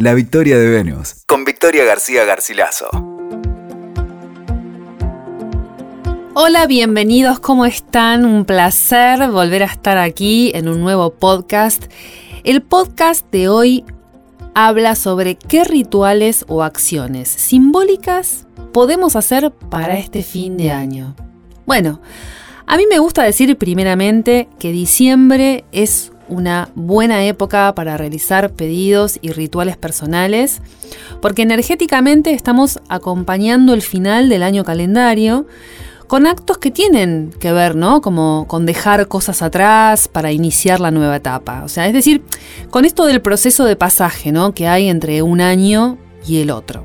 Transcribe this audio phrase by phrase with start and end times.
[0.00, 2.86] La victoria de Venus, con Victoria García Garcilaso.
[6.34, 8.24] Hola, bienvenidos, ¿cómo están?
[8.24, 11.86] Un placer volver a estar aquí en un nuevo podcast.
[12.44, 13.84] El podcast de hoy
[14.54, 21.16] habla sobre qué rituales o acciones simbólicas podemos hacer para este fin de año.
[21.66, 22.00] Bueno,
[22.66, 29.18] a mí me gusta decir primeramente que diciembre es una buena época para realizar pedidos
[29.22, 30.60] y rituales personales,
[31.20, 35.46] porque energéticamente estamos acompañando el final del año calendario
[36.08, 38.00] con actos que tienen que ver, ¿no?
[38.00, 41.62] Como con dejar cosas atrás para iniciar la nueva etapa.
[41.64, 42.22] O sea, es decir,
[42.70, 44.54] con esto del proceso de pasaje, ¿no?
[44.54, 46.84] Que hay entre un año y el otro.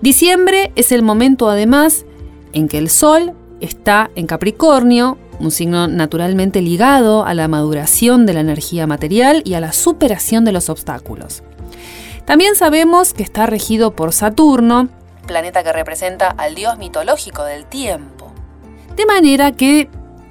[0.00, 2.06] Diciembre es el momento además
[2.54, 8.34] en que el Sol está en Capricornio, un signo naturalmente ligado a la maduración de
[8.34, 11.42] la energía material y a la superación de los obstáculos.
[12.24, 14.88] También sabemos que está regido por Saturno,
[15.26, 18.32] planeta que representa al dios mitológico del tiempo.
[18.96, 19.88] De manera que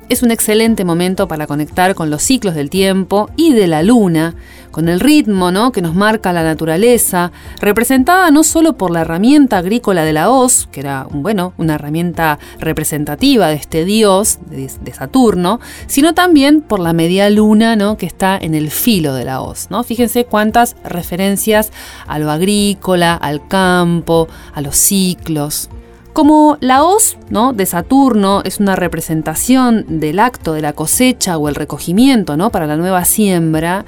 [0.09, 4.35] es un excelente momento para conectar con los ciclos del tiempo y de la luna,
[4.71, 5.71] con el ritmo ¿no?
[5.71, 10.67] que nos marca la naturaleza, representada no solo por la herramienta agrícola de la hoz,
[10.71, 16.93] que era bueno, una herramienta representativa de este dios, de, Saturno, sino también por la
[16.93, 17.95] media luna ¿no?
[17.95, 19.67] que está en el filo de la hoz.
[19.69, 19.83] ¿no?
[19.83, 21.71] Fíjense cuántas referencias
[22.07, 25.69] a lo agrícola, al campo, a los ciclos.
[26.13, 27.53] Como la hoz ¿no?
[27.53, 32.49] de Saturno es una representación del acto de la cosecha o el recogimiento ¿no?
[32.49, 33.85] para la nueva siembra,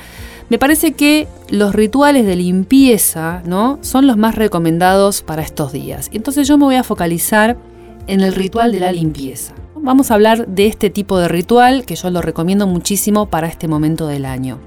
[0.51, 3.79] me parece que los rituales de limpieza ¿no?
[3.79, 6.09] son los más recomendados para estos días.
[6.11, 7.55] Entonces yo me voy a focalizar
[8.07, 9.53] en el ritual de la limpieza.
[9.75, 13.69] Vamos a hablar de este tipo de ritual que yo lo recomiendo muchísimo para este
[13.69, 14.59] momento del año.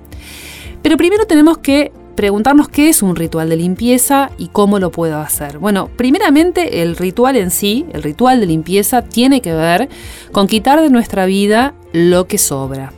[0.81, 5.19] Pero primero tenemos que preguntarnos qué es un ritual de limpieza y cómo lo puedo
[5.19, 5.59] hacer.
[5.59, 9.91] Bueno, primeramente el ritual en sí, el ritual de limpieza, tiene que ver
[10.33, 12.95] con quitar de nuestra vida lo que sobra,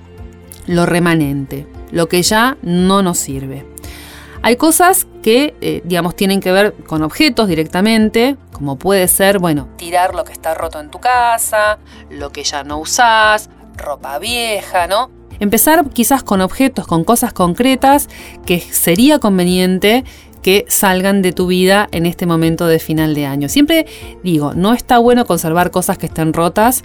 [0.68, 3.66] lo remanente, lo que ya no nos sirve.
[4.42, 9.68] Hay cosas que, eh, digamos, tienen que ver con objetos directamente, como puede ser, bueno,
[9.76, 11.78] tirar lo que está roto en tu casa,
[12.10, 15.10] lo que ya no usás, ropa vieja, ¿no?
[15.40, 18.08] Empezar quizás con objetos, con cosas concretas
[18.46, 20.04] que sería conveniente
[20.42, 23.48] que salgan de tu vida en este momento de final de año.
[23.48, 23.86] Siempre
[24.22, 26.84] digo, no está bueno conservar cosas que estén rotas,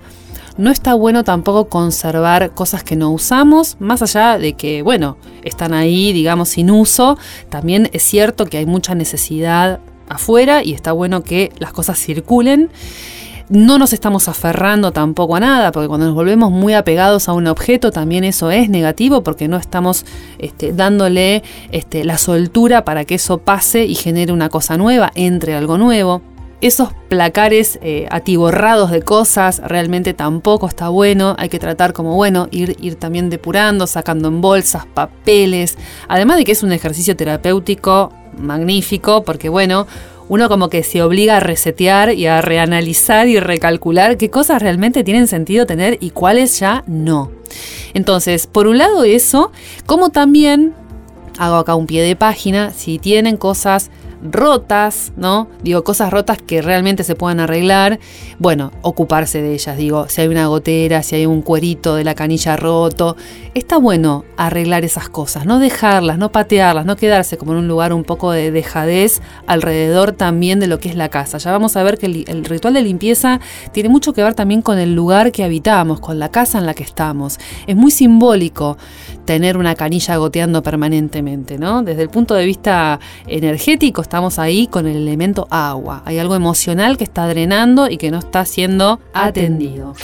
[0.58, 5.74] no está bueno tampoco conservar cosas que no usamos, más allá de que, bueno, están
[5.74, 7.18] ahí, digamos, sin uso,
[7.50, 9.80] también es cierto que hay mucha necesidad
[10.10, 12.70] afuera y está bueno que las cosas circulen
[13.52, 17.48] no nos estamos aferrando tampoco a nada, porque cuando nos volvemos muy apegados a un
[17.48, 20.06] objeto también eso es negativo porque no estamos
[20.40, 25.54] este, dándole este, la soltura para que eso pase y genere una cosa nueva, entre
[25.54, 26.22] algo nuevo.
[26.62, 31.36] Esos placares eh, atiborrados de cosas realmente tampoco está bueno.
[31.40, 35.78] Hay que tratar como, bueno, ir, ir también depurando, sacando en bolsas, papeles.
[36.08, 39.88] Además de que es un ejercicio terapéutico magnífico, porque bueno,
[40.30, 45.04] uno como que se obliga a resetear y a reanalizar y recalcular qué cosas realmente
[45.04, 47.32] tienen sentido tener y cuáles ya no.
[47.94, 49.52] Entonces, por un lado eso,
[49.86, 50.74] como también
[51.38, 53.90] hago acá un pie de página, si tienen cosas
[54.24, 55.48] rotas, ¿no?
[55.64, 58.00] Digo, cosas rotas que realmente se puedan arreglar,
[58.40, 62.16] bueno, ocuparse de ellas, digo, si hay una gotera, si hay un cuerito de la
[62.16, 63.16] canilla roto,
[63.54, 67.94] está bueno arreglar esas cosas, no dejarlas, no patearlas, no quedarse como en un lugar
[67.94, 71.38] un poco de dejadez alrededor también de lo que es la casa.
[71.38, 73.40] Ya vamos a ver que el, el ritual de limpieza
[73.72, 76.74] tiene mucho que ver también con el lugar que habitamos, con la casa en la
[76.74, 77.40] que estamos.
[77.68, 78.78] Es muy simbólico
[79.26, 81.84] tener una canilla goteando permanentemente, ¿no?
[81.84, 86.02] Desde el punto de vista energético estamos ahí con el elemento agua.
[86.04, 89.96] Hay algo emocional que está drenando y que no está siendo atendido.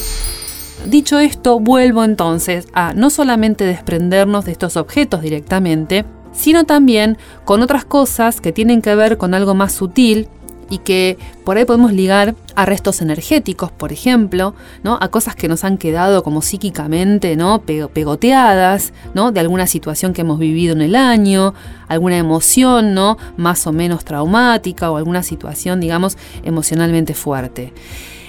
[0.85, 7.61] Dicho esto, vuelvo entonces a no solamente desprendernos de estos objetos directamente, sino también con
[7.61, 10.29] otras cosas que tienen que ver con algo más sutil
[10.69, 14.53] y que por ahí podemos ligar a restos energéticos, por ejemplo,
[14.83, 14.97] ¿no?
[15.01, 17.61] a cosas que nos han quedado como psíquicamente ¿no?
[17.61, 19.31] pegoteadas, ¿no?
[19.31, 21.53] de alguna situación que hemos vivido en el año,
[21.87, 23.17] alguna emoción ¿no?
[23.37, 27.73] más o menos traumática o alguna situación, digamos, emocionalmente fuerte.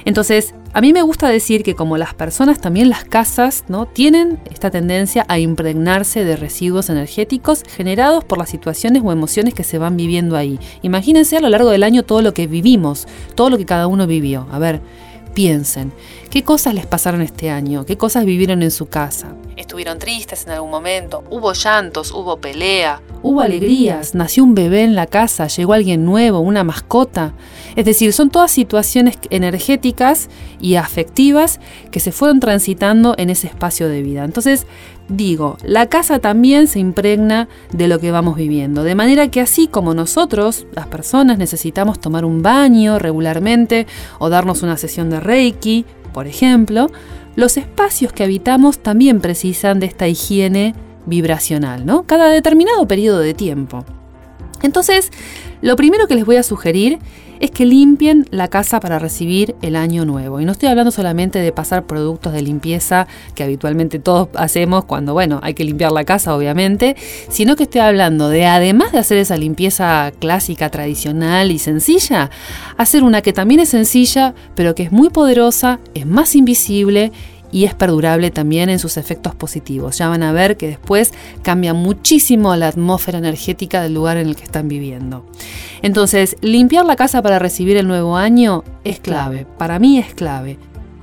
[0.08, 3.84] Entonces, a mí me gusta decir que como las personas, también las casas, ¿no?
[3.84, 9.64] Tienen esta tendencia a impregnarse de residuos energéticos generados por las situaciones o emociones que
[9.64, 10.58] se van viviendo ahí.
[10.80, 14.06] Imagínense a lo largo del año todo lo que vivimos, todo lo que cada uno
[14.06, 14.46] vivió.
[14.50, 14.80] A ver,
[15.38, 15.92] piensen,
[16.30, 17.86] ¿qué cosas les pasaron este año?
[17.86, 19.36] ¿Qué cosas vivieron en su casa?
[19.56, 24.94] estuvieron tristes en algún momento, hubo llantos, hubo pelea, hubo alegrías, nació un bebé en
[24.94, 27.34] la casa, llegó alguien nuevo, una mascota.
[27.74, 30.30] Es decir, son todas situaciones energéticas
[30.60, 31.60] y afectivas
[31.90, 34.24] que se fueron transitando en ese espacio de vida.
[34.24, 34.66] Entonces,
[35.08, 39.66] digo, la casa también se impregna de lo que vamos viviendo, de manera que así
[39.66, 43.86] como nosotros, las personas, necesitamos tomar un baño regularmente
[44.18, 46.88] o darnos una sesión de Reiki, por ejemplo,
[47.36, 50.74] los espacios que habitamos también precisan de esta higiene
[51.06, 52.02] vibracional, ¿no?
[52.02, 53.84] Cada determinado periodo de tiempo.
[54.62, 55.10] Entonces,
[55.60, 56.98] lo primero que les voy a sugerir
[57.40, 60.40] es que limpien la casa para recibir el año nuevo.
[60.40, 65.12] Y no estoy hablando solamente de pasar productos de limpieza que habitualmente todos hacemos cuando,
[65.12, 66.96] bueno, hay que limpiar la casa, obviamente,
[67.28, 72.30] sino que estoy hablando de, además de hacer esa limpieza clásica, tradicional y sencilla,
[72.76, 77.12] hacer una que también es sencilla, pero que es muy poderosa, es más invisible
[77.50, 79.98] y es perdurable también en sus efectos positivos.
[79.98, 81.12] Ya van a ver que después
[81.42, 85.24] cambia muchísimo la atmósfera energética del lugar en el que están viviendo.
[85.82, 90.58] Entonces, limpiar la casa para recibir el nuevo año es clave, para mí es clave.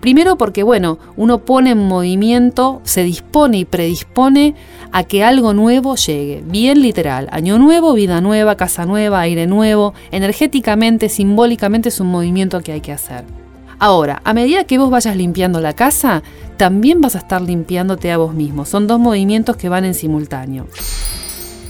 [0.05, 4.53] Primero porque, bueno, uno pone en movimiento, se dispone y predispone
[4.91, 6.43] a que algo nuevo llegue.
[6.45, 9.95] Bien literal, año nuevo, vida nueva, casa nueva, aire nuevo.
[10.11, 13.44] Energéticamente, simbólicamente es un movimiento que hay que hacer.
[13.79, 16.23] Ahora, a medida que vos vayas limpiando la casa,
[16.57, 18.65] también vas a estar limpiándote a vos mismo.
[18.65, 20.67] Son dos movimientos que van en simultáneo.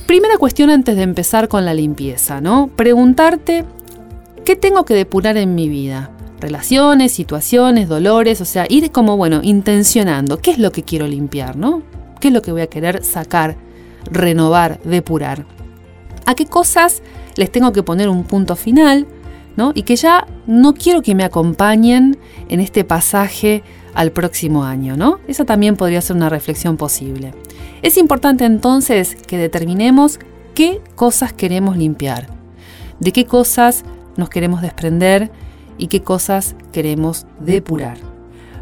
[0.06, 2.70] Primera cuestión antes de empezar con la limpieza, ¿no?
[2.76, 3.66] Preguntarte,
[4.46, 6.12] ¿qué tengo que depurar en mi vida?
[6.40, 11.58] Relaciones, situaciones, dolores, o sea, ir como, bueno, intencionando, ¿qué es lo que quiero limpiar,
[11.58, 11.82] ¿no?
[12.20, 13.58] ¿Qué es lo que voy a querer sacar,
[14.12, 15.48] renovar, depurar?
[16.28, 17.02] ¿A qué cosas
[17.36, 19.08] les tengo que poner un punto final?
[19.74, 22.18] Y que ya no quiero que me acompañen
[22.50, 23.64] en este pasaje
[23.94, 25.20] al próximo año, ¿no?
[25.28, 27.34] Esa también podría ser una reflexión posible.
[27.82, 30.20] Es importante entonces que determinemos
[30.54, 32.28] qué cosas queremos limpiar,
[33.00, 33.84] de qué cosas
[34.18, 35.32] nos queremos desprender
[35.78, 37.98] y qué cosas queremos depurar.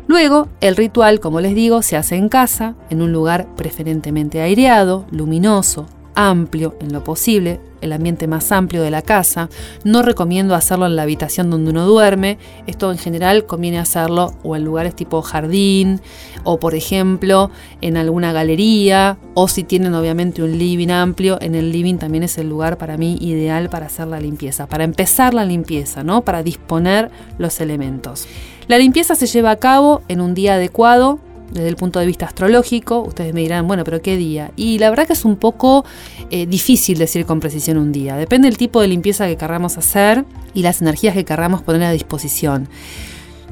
[0.07, 5.06] Luego, el ritual, como les digo, se hace en casa, en un lugar preferentemente aireado,
[5.12, 9.50] luminoso, amplio en lo posible, el ambiente más amplio de la casa.
[9.83, 12.38] No recomiendo hacerlo en la habitación donde uno duerme.
[12.65, 16.01] Esto en general conviene hacerlo o en lugares tipo jardín
[16.44, 17.51] o por ejemplo
[17.81, 22.38] en alguna galería o si tienen obviamente un living amplio, en el living también es
[22.38, 26.24] el lugar para mí ideal para hacer la limpieza, para empezar la limpieza, ¿no?
[26.24, 28.27] Para disponer los elementos.
[28.68, 31.19] La limpieza se lleva a cabo en un día adecuado,
[31.54, 34.52] desde el punto de vista astrológico, ustedes me dirán, bueno, pero ¿qué día?
[34.56, 35.86] Y la verdad que es un poco
[36.30, 38.16] eh, difícil decir con precisión un día.
[38.16, 41.92] Depende del tipo de limpieza que querramos hacer y las energías que querramos poner a
[41.92, 42.68] disposición.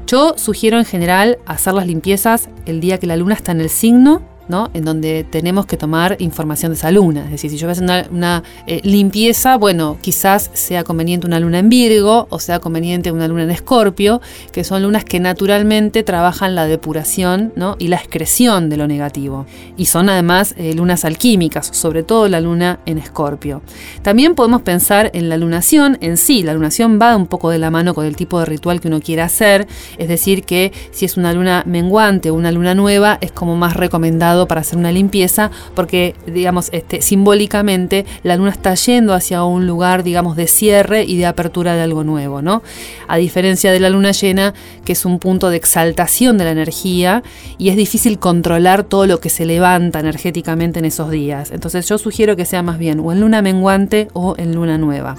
[0.07, 3.69] Yo sugiero en general hacer las limpiezas el día que la luna está en el
[3.69, 4.30] signo
[4.73, 7.25] en donde tenemos que tomar información de esa luna.
[7.25, 11.39] Es decir, si yo voy a hacer una, eh, limpieza, bueno, quizás sea conveniente una
[11.39, 14.21] luna en Virgo o sea conveniente una luna en Escorpio,
[14.51, 19.45] que son lunas que naturalmente trabajan la depuración y la excreción de lo negativo.
[19.77, 23.61] Y son además eh, lunas alquímicas, sobre todo la luna en Escorpio.
[24.01, 26.43] También podemos pensar en la lunación en sí.
[26.43, 28.99] La lunación va un poco de la mano con el tipo de ritual que uno
[28.99, 29.67] quiera hacer.
[29.97, 33.75] Es decir, que si es una luna menguante o una luna nueva, es como más
[33.75, 39.67] recomendado para hacer una limpieza, porque, digamos, este, simbólicamente la luna está yendo hacia un
[39.67, 42.63] lugar, digamos, de cierre y de apertura de algo nuevo, ¿no?
[43.07, 44.53] A diferencia de la luna llena,
[44.85, 47.23] que es un punto de exaltación de la energía
[47.57, 51.51] y es difícil controlar todo lo que se levanta energéticamente en esos días.
[51.51, 55.15] Entonces yo sugiero que sea más bien o en luna menguante o en luna nueva.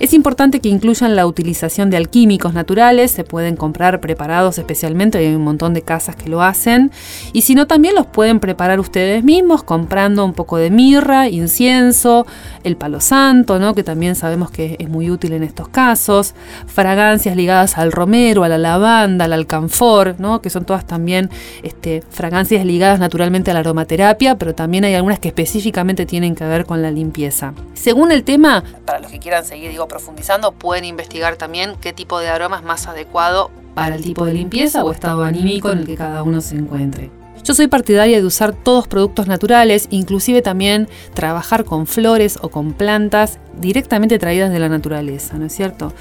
[0.00, 5.34] Es importante que incluyan la utilización de alquímicos naturales, se pueden comprar preparados especialmente, hay
[5.34, 6.92] un montón de casas que lo hacen,
[7.32, 12.26] y si no también los pueden preparar ustedes mismos comprando un poco de mirra, incienso,
[12.62, 13.74] el palo santo, ¿no?
[13.74, 16.34] que también sabemos que es muy útil en estos casos,
[16.68, 20.40] fragancias ligadas al romero, a la lavanda, al alcanfor, ¿no?
[20.40, 21.28] que son todas también
[21.64, 26.44] este, fragancias ligadas naturalmente a la aromaterapia, pero también hay algunas que específicamente tienen que
[26.44, 27.52] ver con la limpieza.
[27.74, 32.20] Según el tema, para los que quieran seguir, digo, profundizando, pueden investigar también qué tipo
[32.20, 35.86] de aroma es más adecuado para el tipo de limpieza o estado anímico en el
[35.86, 37.10] que cada uno se encuentre.
[37.44, 42.72] Yo soy partidaria de usar todos productos naturales, inclusive también trabajar con flores o con
[42.72, 45.92] plantas directamente traídas de la naturaleza, ¿no es cierto?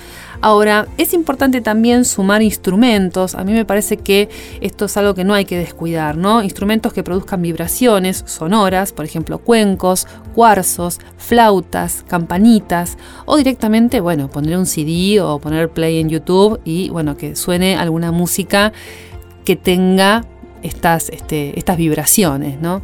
[0.41, 3.34] Ahora, es importante también sumar instrumentos.
[3.34, 4.29] A mí me parece que
[4.62, 6.44] esto es algo que no hay que descuidar, ¿no?
[6.44, 14.58] Instrumentos que produzcan vibraciones sonoras, por ejemplo, cuencos, cuarzos, flautas, campanitas, o directamente, bueno, poner
[14.58, 18.74] un CD o poner play en YouTube y, bueno, que suene alguna música
[19.44, 20.24] que tenga
[20.68, 22.82] estas, este, estas vibraciones, ¿no?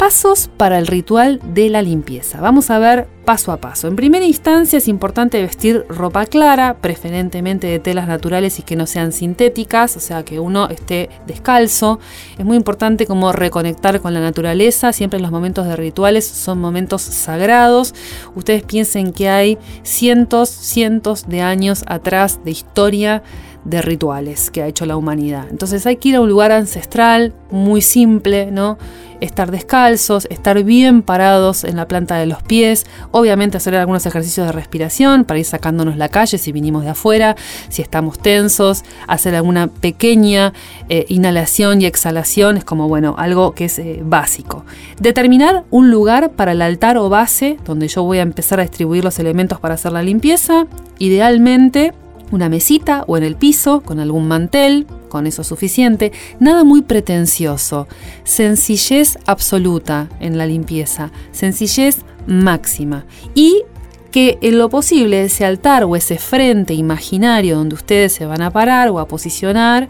[0.00, 2.40] Pasos para el ritual de la limpieza.
[2.40, 3.86] Vamos a ver paso a paso.
[3.86, 8.86] En primera instancia es importante vestir ropa clara, preferentemente de telas naturales y que no
[8.86, 12.00] sean sintéticas, o sea que uno esté descalzo.
[12.38, 17.02] Es muy importante como reconectar con la naturaleza, siempre los momentos de rituales son momentos
[17.02, 17.94] sagrados.
[18.34, 23.22] Ustedes piensen que hay cientos, cientos de años atrás de historia
[23.64, 25.46] de rituales que ha hecho la humanidad.
[25.50, 28.78] Entonces hay que ir a un lugar ancestral, muy simple, ¿no?
[29.20, 34.46] estar descalzos, estar bien parados en la planta de los pies, obviamente hacer algunos ejercicios
[34.46, 37.36] de respiración para ir sacándonos la calle si vinimos de afuera,
[37.68, 40.52] si estamos tensos, hacer alguna pequeña
[40.88, 44.64] eh, inhalación y exhalación, es como, bueno, algo que es eh, básico.
[44.98, 49.04] Determinar un lugar para el altar o base donde yo voy a empezar a distribuir
[49.04, 50.66] los elementos para hacer la limpieza,
[50.98, 51.92] idealmente
[52.30, 57.88] una mesita o en el piso con algún mantel, con eso suficiente, nada muy pretencioso,
[58.24, 63.04] sencillez absoluta en la limpieza, sencillez máxima.
[63.34, 63.64] Y
[64.10, 68.50] que en lo posible ese altar o ese frente imaginario donde ustedes se van a
[68.50, 69.88] parar o a posicionar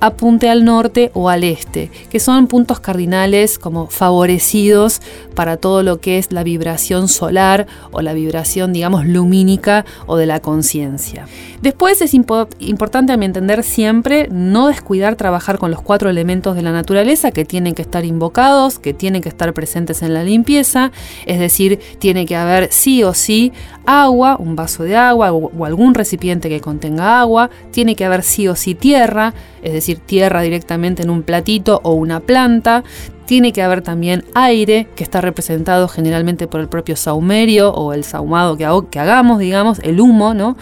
[0.00, 5.00] apunte al norte o al este, que son puntos cardinales como favorecidos
[5.34, 10.26] para todo lo que es la vibración solar o la vibración, digamos, lumínica o de
[10.26, 11.26] la conciencia.
[11.62, 16.62] Después es importante a mi entender siempre no descuidar trabajar con los cuatro elementos de
[16.62, 20.92] la naturaleza que tienen que estar invocados, que tienen que estar presentes en la limpieza,
[21.26, 23.52] es decir, tiene que haber sí o sí
[23.84, 28.22] agua, un vaso de agua o, o algún recipiente que contenga agua, tiene que haber
[28.22, 32.82] sí o sí tierra, es decir, tierra directamente en un platito o una planta.
[33.26, 38.04] Tiene que haber también aire, que está representado generalmente por el propio saumerio o el
[38.04, 40.56] saumado que, que hagamos, digamos, el humo, ¿no?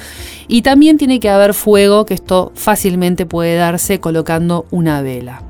[0.48, 5.42] Y también tiene que haber fuego, que esto fácilmente puede darse colocando una vela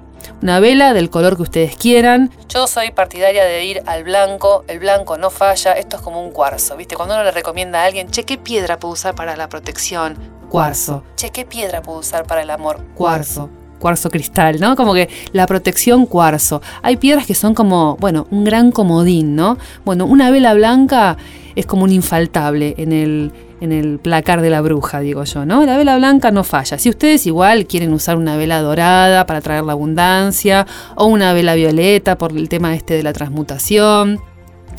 [0.44, 2.30] una vela del color que ustedes quieran.
[2.50, 6.32] Yo soy partidaria de ir al blanco, el blanco no falla, esto es como un
[6.32, 6.96] cuarzo, ¿viste?
[6.96, 10.18] Cuando uno le recomienda a alguien, che, ¿qué piedra puedo usar para la protección?
[10.50, 11.02] Cuarzo.
[11.16, 12.84] Che, ¿qué piedra puedo usar para el amor?
[12.94, 13.48] Cuarzo
[13.84, 14.76] cuarzo cristal, ¿no?
[14.76, 16.62] Como que la protección cuarzo.
[16.80, 19.58] Hay piedras que son como, bueno, un gran comodín, ¿no?
[19.84, 21.18] Bueno, una vela blanca
[21.54, 25.66] es como un infaltable en el, en el placar de la bruja, digo yo, ¿no?
[25.66, 26.78] La vela blanca no falla.
[26.78, 31.54] Si ustedes igual quieren usar una vela dorada para traer la abundancia o una vela
[31.54, 34.18] violeta por el tema este de la transmutación,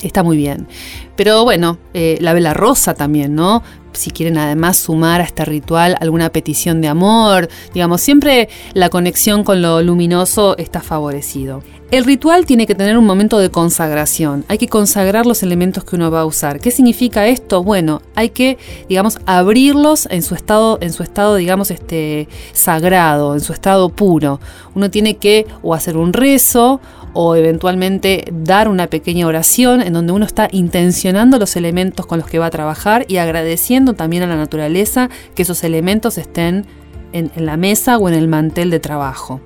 [0.01, 0.67] está muy bien.
[1.15, 3.62] Pero bueno, eh, la vela rosa también, ¿no?
[3.95, 9.43] Si quieren además sumar a este ritual alguna petición de amor, digamos, siempre la conexión
[9.43, 11.63] con lo luminoso está favorecido.
[11.91, 14.43] El ritual tiene que tener un momento de consagración.
[14.47, 16.59] Hay que consagrar los elementos que uno va a usar.
[16.59, 17.63] ¿Qué significa esto?
[17.63, 18.57] Bueno, hay que,
[18.89, 24.39] digamos, abrirlos en su estado, en su estado, digamos, este sagrado, en su estado puro.
[24.73, 26.81] Uno tiene que o hacer un rezo
[27.15, 32.27] o eventualmente dar una pequeña oración en donde uno está intencionando los elementos con los
[32.27, 36.67] que va a trabajar y agradeciendo también a la naturaleza que esos elementos estén
[37.15, 39.41] en, la mesa o en el mantel de trabajo.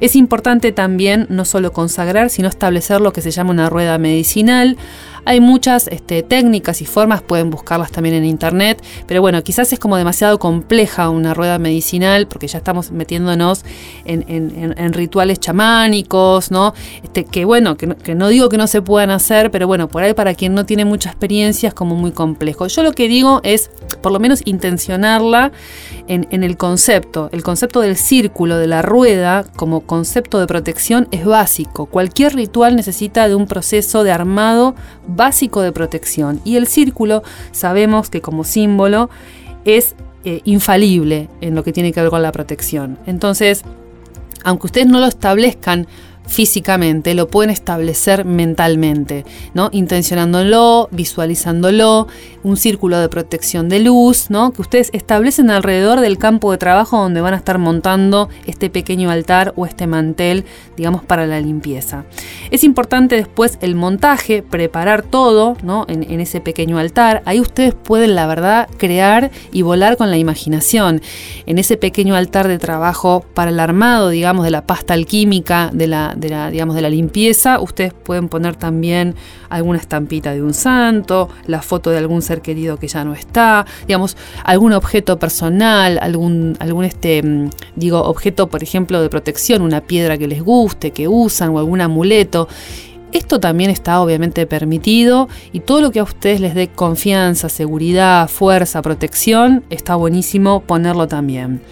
[0.00, 4.76] Es importante también no solo consagrar, sino establecer lo que se llama una rueda medicinal.
[5.24, 9.78] Hay muchas este, técnicas y formas, pueden buscarlas también en internet, pero bueno, quizás es
[9.80, 13.64] como demasiado compleja una rueda medicinal porque ya estamos metiéndonos
[14.04, 16.74] en, rituales chamánicos, ¿no?
[17.02, 20.02] Este, que bueno, que que no, digo que no se puedan hacer, pero bueno, por
[20.02, 22.66] ahí para quien no tiene mucha experiencia es como muy complejo.
[22.68, 23.70] Yo lo que digo es,
[24.00, 25.50] por lo menos, intencionarla
[26.08, 27.05] en, el concepto.
[27.32, 31.86] El concepto del círculo, de la rueda, como concepto de protección, es básico.
[31.86, 34.74] Cualquier ritual necesita de un proceso de armado
[35.06, 36.40] básico de protección.
[36.44, 37.22] Y el círculo,
[37.52, 39.08] sabemos que como símbolo,
[39.64, 39.94] es
[40.24, 42.98] eh, infalible en lo que tiene que ver con la protección.
[43.06, 43.62] Entonces,
[44.44, 45.86] aunque ustedes no lo establezcan
[46.26, 49.68] físicamente, lo pueden establecer mentalmente, ¿no?
[49.72, 52.08] Intencionándolo, visualizándolo,
[52.42, 54.52] un círculo de protección de luz, ¿no?
[54.52, 59.10] Que ustedes establecen alrededor del campo de trabajo donde van a estar montando este pequeño
[59.10, 60.44] altar o este mantel,
[60.76, 62.04] digamos, para la limpieza.
[62.50, 65.86] Es importante después el montaje, preparar todo, ¿no?
[65.88, 67.22] En, en ese pequeño altar.
[67.24, 71.00] Ahí ustedes pueden, la verdad, crear y volar con la imaginación.
[71.46, 75.86] En ese pequeño altar de trabajo para el armado, digamos, de la pasta alquímica, de
[75.86, 79.14] la, de la, digamos, de la limpieza, ustedes pueden poner también
[79.48, 83.66] alguna estampita de un santo, la foto de algún ser querido que ya no está,
[83.86, 89.80] digamos, algún objeto personal, algún, algún este, mm, digo, objeto, por ejemplo, de protección, una
[89.82, 92.48] piedra que les guste, que usan o algún amuleto
[93.16, 98.28] Esto también está obviamente permitido y todo lo que a ustedes les dé confianza, seguridad,
[98.28, 101.62] fuerza, protección, está buenísimo ponerlo también.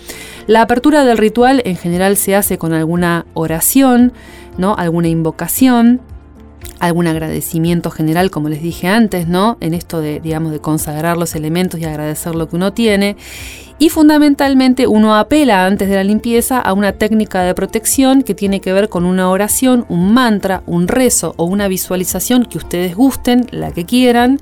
[0.46, 4.14] La apertura del ritual en general se hace con alguna oración,
[4.56, 4.74] ¿no?
[4.74, 6.00] alguna invocación
[6.86, 9.56] algún agradecimiento general, como les dije antes, ¿no?
[9.60, 13.16] En esto de, digamos, de consagrar los elementos y agradecer lo que uno tiene.
[13.78, 18.60] Y fundamentalmente uno apela antes de la limpieza a una técnica de protección que tiene
[18.60, 23.46] que ver con una oración, un mantra, un rezo o una visualización que ustedes gusten,
[23.50, 24.38] la que quieran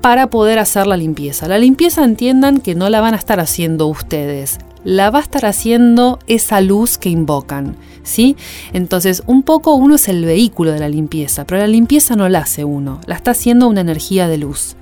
[0.00, 1.48] para poder hacer la limpieza.
[1.48, 5.46] La limpieza entiendan que no la van a estar haciendo ustedes, la va a estar
[5.46, 7.76] haciendo esa luz que invocan.
[8.04, 8.36] ¿Sí?
[8.72, 12.40] Entonces, un poco uno es el vehículo de la limpieza, pero la limpieza no la
[12.40, 14.76] hace uno, la está haciendo una energía de luz.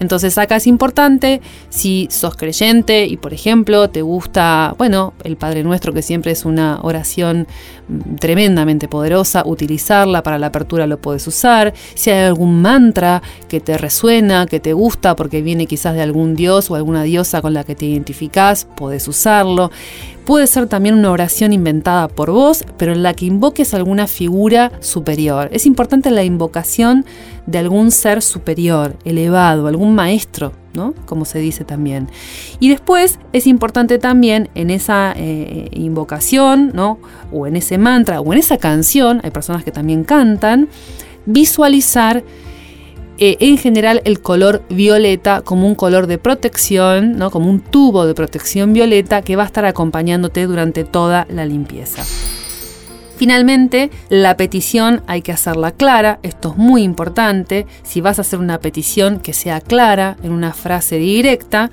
[0.00, 5.62] Entonces acá es importante, si sos creyente y por ejemplo te gusta, bueno, el Padre
[5.64, 7.46] Nuestro que siempre es una oración
[7.88, 11.74] mm, tremendamente poderosa, utilizarla para la apertura lo puedes usar.
[11.94, 16.34] Si hay algún mantra que te resuena, que te gusta porque viene quizás de algún
[16.34, 19.70] dios o alguna diosa con la que te identificás, puedes usarlo.
[20.24, 24.72] Puede ser también una oración inventada por vos, pero en la que invoques alguna figura
[24.80, 25.50] superior.
[25.52, 27.04] Es importante la invocación
[27.46, 30.94] de algún ser superior, elevado, algún maestro, ¿no?
[31.06, 32.08] Como se dice también.
[32.60, 36.98] Y después es importante también en esa eh, invocación, ¿no?
[37.32, 40.68] O en ese mantra, o en esa canción, hay personas que también cantan,
[41.26, 42.24] visualizar
[43.18, 47.30] eh, en general el color violeta como un color de protección, ¿no?
[47.30, 52.04] como un tubo de protección violeta que va a estar acompañándote durante toda la limpieza.
[53.16, 58.40] Finalmente, la petición hay que hacerla clara, esto es muy importante, si vas a hacer
[58.40, 61.70] una petición que sea clara, en una frase directa,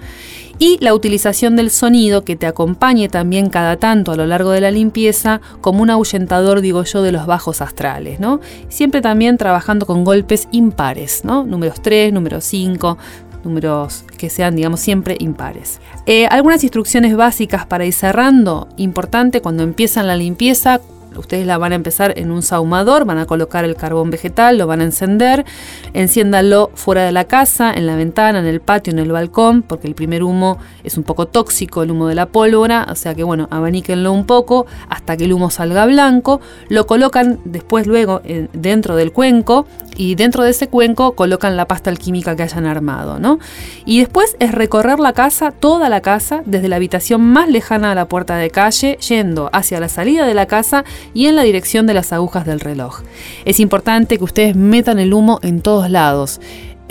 [0.60, 4.62] y la utilización del sonido que te acompañe también cada tanto a lo largo de
[4.62, 8.40] la limpieza como un ahuyentador, digo yo, de los bajos astrales, ¿no?
[8.70, 11.44] Siempre también trabajando con golpes impares, ¿no?
[11.44, 13.00] Números 3, números 5,
[13.44, 15.80] números que sean, digamos, siempre impares.
[16.06, 20.80] Eh, algunas instrucciones básicas para ir cerrando, importante cuando empiezan la limpieza,
[21.22, 24.68] Ustedes la van a empezar en un sahumador, van a colocar el carbón vegetal, lo
[24.68, 25.46] van a encender,
[25.94, 29.88] enciéndalo fuera de la casa, en la ventana, en el patio, en el balcón, porque
[29.88, 33.24] el primer humo es un poco tóxico, el humo de la pólvora, o sea que
[33.24, 38.22] bueno, abaníquenlo un poco hasta que el humo salga blanco, lo colocan después luego
[38.54, 43.20] dentro del cuenco y dentro de ese cuenco colocan la pasta alquímica que hayan armado,
[43.20, 43.40] ¿no?
[43.86, 47.96] Y después es recorrer la casa, toda la casa, desde la habitación más lejana a
[47.96, 51.88] la puerta de calle, yendo hacia la salida de la casa y en la dirección
[51.88, 53.02] de las agujas del reloj.
[53.46, 56.40] Es importante que ustedes metan el humo en todos lados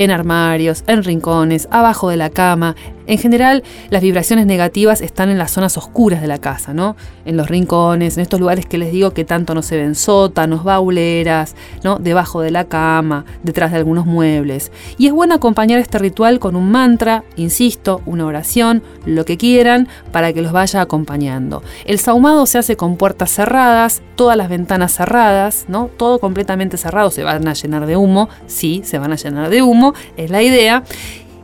[0.00, 2.74] en armarios, en rincones, abajo de la cama,
[3.11, 6.94] en general, las vibraciones negativas están en las zonas oscuras de la casa, ¿no?
[7.25, 10.62] En los rincones, en estos lugares que les digo que tanto no se ven sótanos,
[10.62, 11.99] bauleras, ¿no?
[11.99, 14.70] Debajo de la cama, detrás de algunos muebles.
[14.96, 19.88] Y es bueno acompañar este ritual con un mantra, insisto, una oración, lo que quieran,
[20.12, 21.64] para que los vaya acompañando.
[21.87, 25.90] El sahumado se hace con puertas cerradas, todas las ventanas cerradas, ¿no?
[25.96, 29.62] Todo completamente cerrado, se van a llenar de humo, sí, se van a llenar de
[29.62, 30.85] humo, es la idea.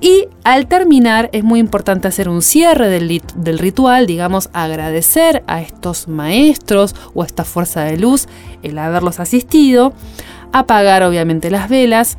[0.07, 5.61] Y al terminar es muy importante hacer un cierre del, del, ritual, digamos, agradecer a
[5.61, 8.29] estos maestros o a esta fuerza de luz
[8.63, 9.93] el haberlos asistido,
[10.53, 12.19] apagar obviamente las velas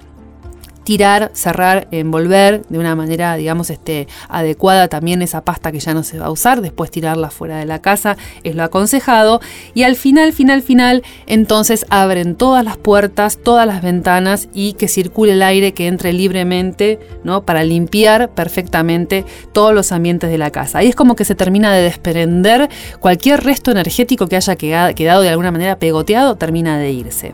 [0.88, 6.02] tirar, cerrar, envolver de una manera, digamos, este, adecuada también esa pasta que ya no
[6.02, 9.42] se va a usar, después tirarla fuera de la casa, es lo aconsejado.
[9.74, 14.88] Y al final, final, final, entonces abren todas las puertas, todas las ventanas y que
[14.88, 17.44] circule el aire, que entre libremente, ¿no?
[17.44, 20.78] Para limpiar perfectamente todos los ambientes de la casa.
[20.78, 22.70] Ahí es como que se termina de desprender
[23.02, 27.34] cualquier resto energético que haya quedado de alguna manera pegoteado, termina de irse.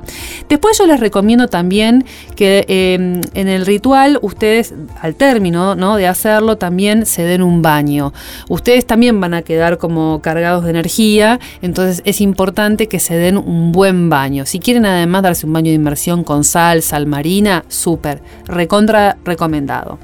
[0.50, 2.04] Después yo les recomiendo también
[2.36, 5.98] que eh, en el ritual ustedes al término ¿no?
[5.98, 8.14] de hacerlo también se den un baño.
[8.50, 13.38] Ustedes también van a quedar como cargados de energía, entonces es importante que se den
[13.38, 14.46] un buen baño.
[14.46, 20.00] Si quieren además darse un baño de inmersión con sal, sal marina, súper, recontra recomendado.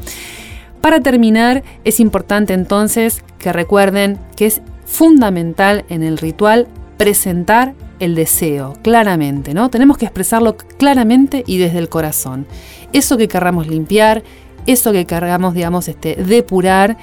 [0.81, 8.15] Para terminar, es importante entonces que recuerden que es fundamental en el ritual presentar el
[8.15, 9.69] deseo, claramente, ¿no?
[9.69, 12.45] Tenemos que expresarlo claramente y desde el corazón.
[12.93, 14.23] Eso que querramos limpiar,
[14.65, 16.97] eso que querramos, digamos, este, depurar,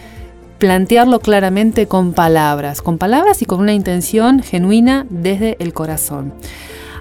[0.58, 6.32] plantearlo claramente con palabras, con palabras y con una intención genuina desde el corazón.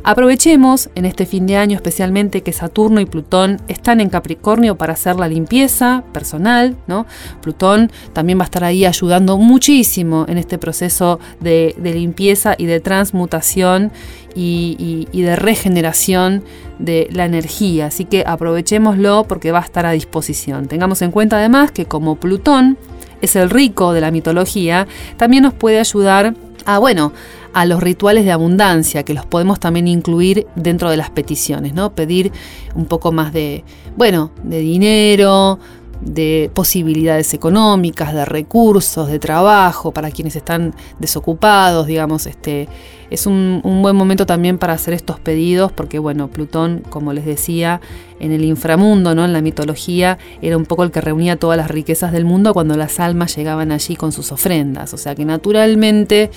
[0.07, 4.93] Aprovechemos en este fin de año especialmente que Saturno y Plutón están en Capricornio para
[4.93, 7.07] hacer la limpieza personal, ¿no?
[7.41, 12.79] Plutón también va a estar ahí ayudando muchísimo en este proceso de, limpieza y de
[12.81, 13.91] transmutación
[14.35, 16.43] y, y, de regeneración
[16.77, 17.87] de la energía.
[17.87, 20.67] Así que aprovechémoslo porque va a estar a disposición.
[20.67, 22.77] Tengamos en cuenta además que como Plutón
[23.23, 24.85] es el rico de la mitología,
[25.17, 27.13] también nos puede ayudar a, bueno,
[27.53, 31.93] a los rituales de abundancia, que los podemos también incluir dentro de las peticiones, ¿no?
[31.93, 32.31] Pedir
[32.75, 33.63] un poco más de,
[33.95, 35.59] bueno, de dinero,
[36.01, 42.67] de posibilidades económicas, de recursos, de trabajo para quienes están desocupados, digamos, este,
[43.09, 47.81] es un, buen momento también para hacer estos pedidos porque, bueno, Plutón, como les decía,
[48.19, 49.25] en el inframundo, ¿no?
[49.25, 52.75] en la mitología, era un poco el que reunía todas las riquezas del mundo cuando
[52.77, 56.31] las almas llegaban allí con sus ofrendas, o sea que naturalmente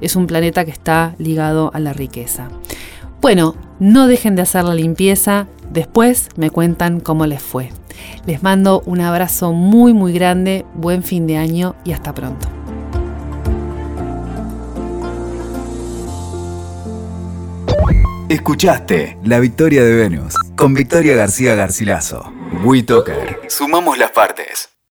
[0.00, 2.48] es un planeta que está ligado a la riqueza.
[3.20, 7.70] Bueno, no dejen de hacer la limpieza, después me cuentan cómo les fue.
[8.26, 12.57] Les mando un abrazo muy muy grande, buen fin de año y hasta pronto.
[18.28, 22.30] Escuchaste La Victoria de Venus con Victoria García Garcilaso.
[22.62, 23.40] WeToker.
[23.48, 24.77] Sumamos las partes.